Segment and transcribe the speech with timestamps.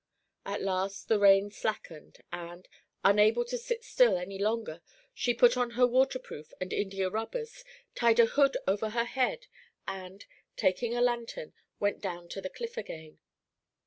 [0.47, 2.67] At last the rain slackened, and,
[3.05, 4.81] unable to sit still any longer,
[5.13, 9.45] she put on her water proof and India rubbers, tied a hood over her head,
[9.87, 10.25] and,
[10.57, 13.19] taking a lantern, went down to the cliff again.